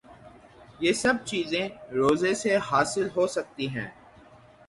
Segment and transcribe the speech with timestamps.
[0.79, 3.87] یہ سب چیزیں روزے سے حاصل ہو سکتی ہیں